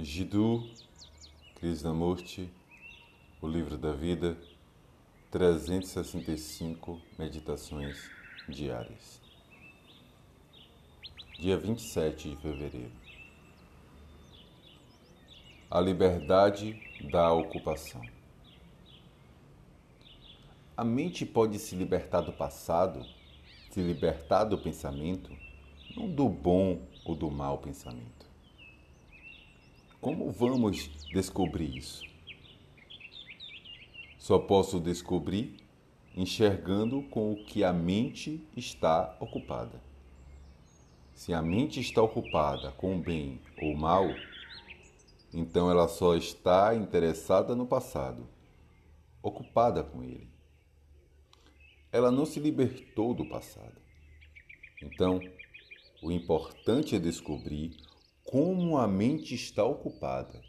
[0.00, 0.62] Jiddu
[1.56, 2.48] Krishnamurti,
[3.42, 4.38] O Livro da Vida,
[5.28, 8.08] 365 Meditações
[8.48, 9.20] Diárias.
[11.40, 12.92] Dia 27 de fevereiro.
[15.68, 16.80] A liberdade
[17.10, 18.02] da ocupação.
[20.76, 23.04] A mente pode se libertar do passado,
[23.72, 25.36] se libertar do pensamento,
[25.96, 28.17] não do bom ou do mau pensamento.
[30.00, 32.04] Como vamos descobrir isso?
[34.16, 35.56] Só posso descobrir
[36.16, 39.82] enxergando com o que a mente está ocupada.
[41.14, 44.04] Se a mente está ocupada com o bem ou mal,
[45.34, 48.28] então ela só está interessada no passado,
[49.20, 50.28] ocupada com ele.
[51.90, 53.80] Ela não se libertou do passado.
[54.80, 55.20] Então,
[56.00, 57.87] o importante é descobrir
[58.30, 60.42] como a mente está ocupada.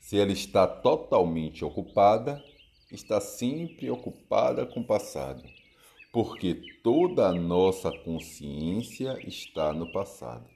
[0.00, 2.42] Se ela está totalmente ocupada,
[2.90, 5.44] está sempre ocupada com o passado,
[6.12, 10.50] porque toda a nossa consciência está no passado.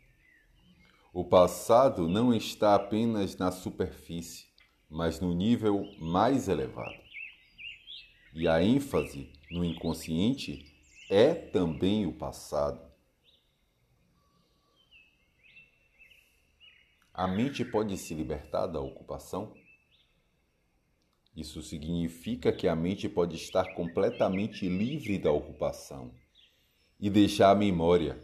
[1.13, 4.47] O passado não está apenas na superfície,
[4.91, 6.99] mas no nível mais elevado.
[8.35, 10.75] E a ênfase no inconsciente
[11.09, 12.94] é também o passado.
[17.17, 19.55] A mente pode se libertar da ocupação?
[21.37, 26.13] Isso significa que a mente pode estar completamente livre da ocupação
[26.99, 28.21] e deixar a memória,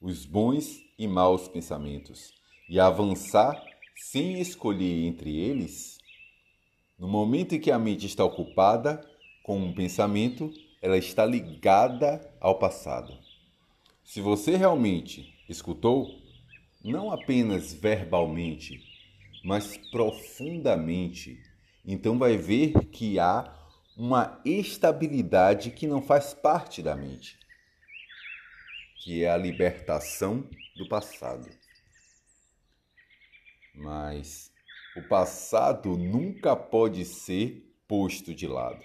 [0.00, 2.32] os bons e maus pensamentos
[2.70, 3.60] e avançar
[3.96, 5.98] sem escolher entre eles?
[6.96, 9.04] No momento em que a mente está ocupada
[9.42, 10.48] com um pensamento,
[10.80, 13.18] ela está ligada ao passado.
[14.04, 16.22] Se você realmente escutou,
[16.84, 18.82] não apenas verbalmente,
[19.44, 21.40] mas profundamente,
[21.84, 23.54] então vai ver que há
[23.96, 27.38] uma estabilidade que não faz parte da mente,
[29.02, 31.48] que é a libertação do passado.
[33.74, 34.50] Mas
[34.96, 38.82] o passado nunca pode ser posto de lado.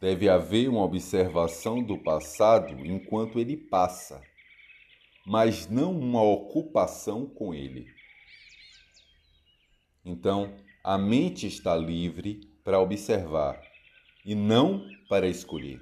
[0.00, 4.22] Deve haver uma observação do passado enquanto ele passa
[5.24, 7.86] mas não uma ocupação com ele.
[10.04, 13.62] Então, a mente está livre para observar
[14.24, 15.80] e não para escolher.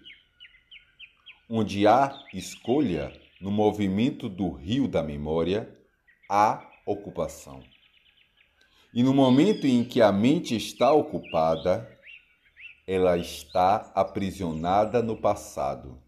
[1.50, 5.76] Onde há escolha, no movimento do rio da memória,
[6.30, 7.64] há ocupação.
[8.94, 11.88] E no momento em que a mente está ocupada,
[12.86, 16.00] ela está aprisionada no passado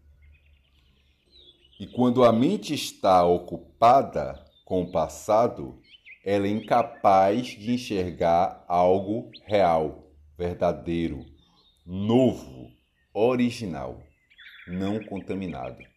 [1.79, 5.81] e quando a mente está ocupada com o passado,
[6.23, 11.25] ela é incapaz de enxergar algo real, verdadeiro,
[11.85, 12.71] novo,
[13.13, 14.01] original,
[14.67, 15.94] não contaminado.